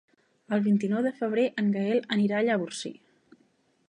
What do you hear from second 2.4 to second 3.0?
a Llavorsí.